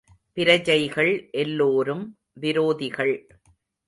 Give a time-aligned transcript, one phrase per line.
[0.33, 2.17] பிரஜைகள் எல்லோரும்
[2.41, 3.13] விரோதிகள்.